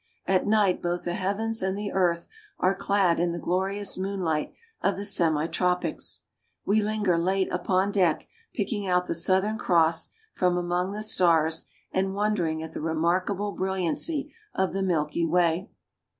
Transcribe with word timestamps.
At 0.25 0.47
night 0.47 0.81
both 0.81 1.03
the 1.03 1.13
heavens 1.13 1.61
and 1.61 1.77
the 1.77 1.91
earth 1.91 2.27
are 2.57 2.73
clad 2.73 3.19
in 3.19 3.33
the 3.33 3.37
glorious 3.37 3.99
moonlight 3.99 4.51
of 4.81 4.95
the 4.95 5.05
semi 5.05 5.45
tropics. 5.45 6.23
We 6.65 6.81
linger 6.81 7.19
late 7.19 7.53
upon 7.53 7.91
deck, 7.91 8.25
picking 8.55 8.87
out 8.87 9.05
the 9.05 9.13
South 9.13 9.43
ern 9.43 9.59
Cross 9.59 10.09
from 10.33 10.57
among 10.57 10.91
the 10.93 11.03
stars, 11.03 11.67
and 11.91 12.15
wondering 12.15 12.63
at 12.63 12.73
the 12.73 12.81
remarkable 12.81 13.51
brilliancy 13.51 14.33
of 14.55 14.73
the 14.73 14.81
Milky 14.81 15.23
Way. 15.23 15.69